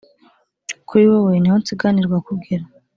[0.87, 2.65] Kuri wowe niho nsiganirwa kugera